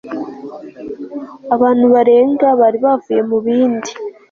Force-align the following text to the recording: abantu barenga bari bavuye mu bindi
abantu 1.55 1.85
barenga 1.93 2.47
bari 2.59 2.77
bavuye 2.85 3.21
mu 3.29 3.37
bindi 3.45 3.91